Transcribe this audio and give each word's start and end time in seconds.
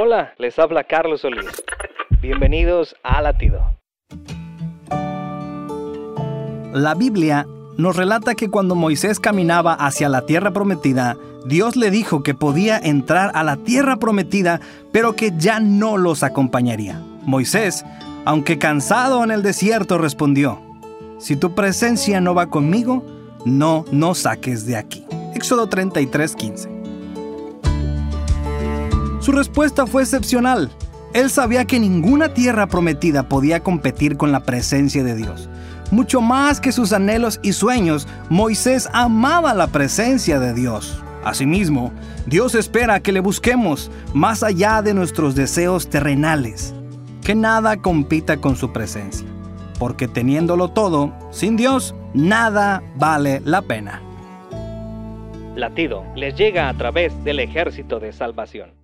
Hola, 0.00 0.32
les 0.38 0.56
habla 0.60 0.84
Carlos 0.84 1.22
Solís. 1.22 1.44
Bienvenidos 2.22 2.94
a 3.02 3.20
Latido. 3.20 3.60
La 6.72 6.94
Biblia 6.94 7.48
nos 7.76 7.96
relata 7.96 8.36
que 8.36 8.48
cuando 8.48 8.76
Moisés 8.76 9.18
caminaba 9.18 9.74
hacia 9.74 10.08
la 10.08 10.24
tierra 10.24 10.52
prometida, 10.52 11.16
Dios 11.46 11.74
le 11.74 11.90
dijo 11.90 12.22
que 12.22 12.32
podía 12.32 12.78
entrar 12.78 13.32
a 13.34 13.42
la 13.42 13.56
tierra 13.56 13.96
prometida, 13.96 14.60
pero 14.92 15.16
que 15.16 15.32
ya 15.36 15.58
no 15.58 15.96
los 15.96 16.22
acompañaría. 16.22 17.02
Moisés, 17.24 17.84
aunque 18.24 18.56
cansado 18.56 19.24
en 19.24 19.32
el 19.32 19.42
desierto, 19.42 19.98
respondió, 19.98 20.60
Si 21.18 21.34
tu 21.34 21.56
presencia 21.56 22.20
no 22.20 22.36
va 22.36 22.50
conmigo, 22.50 23.04
no 23.44 23.84
nos 23.90 24.18
saques 24.18 24.64
de 24.64 24.76
aquí. 24.76 25.04
Éxodo 25.34 25.68
33:15. 25.68 26.77
Su 29.28 29.32
respuesta 29.32 29.86
fue 29.86 30.00
excepcional. 30.04 30.70
Él 31.12 31.28
sabía 31.28 31.66
que 31.66 31.78
ninguna 31.78 32.32
tierra 32.32 32.66
prometida 32.66 33.28
podía 33.28 33.60
competir 33.60 34.16
con 34.16 34.32
la 34.32 34.40
presencia 34.40 35.04
de 35.04 35.14
Dios. 35.14 35.50
Mucho 35.90 36.22
más 36.22 36.62
que 36.62 36.72
sus 36.72 36.94
anhelos 36.94 37.38
y 37.42 37.52
sueños, 37.52 38.08
Moisés 38.30 38.88
amaba 38.94 39.52
la 39.52 39.66
presencia 39.66 40.40
de 40.40 40.54
Dios. 40.54 41.02
Asimismo, 41.26 41.92
Dios 42.24 42.54
espera 42.54 43.00
que 43.00 43.12
le 43.12 43.20
busquemos 43.20 43.90
más 44.14 44.42
allá 44.42 44.80
de 44.80 44.94
nuestros 44.94 45.34
deseos 45.34 45.90
terrenales, 45.90 46.72
que 47.22 47.34
nada 47.34 47.76
compita 47.76 48.38
con 48.38 48.56
su 48.56 48.72
presencia, 48.72 49.28
porque 49.78 50.08
teniéndolo 50.08 50.68
todo, 50.68 51.12
sin 51.32 51.58
Dios, 51.58 51.94
nada 52.14 52.82
vale 52.96 53.42
la 53.44 53.60
pena. 53.60 54.00
Latido 55.54 56.06
les 56.16 56.34
llega 56.34 56.70
a 56.70 56.74
través 56.78 57.12
del 57.24 57.40
ejército 57.40 58.00
de 58.00 58.14
salvación. 58.14 58.77